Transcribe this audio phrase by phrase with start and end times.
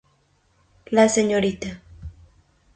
[0.95, 1.77] La Srta.